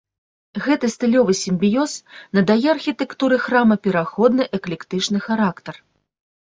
Гэты 0.67 0.87
стылёвы 0.93 1.35
сімбіёз 1.41 1.93
надае 2.39 2.67
архітэктуры 2.75 3.35
храма 3.45 3.75
пераходны 3.85 4.43
эклектычны 4.61 5.19
характар. 5.29 5.75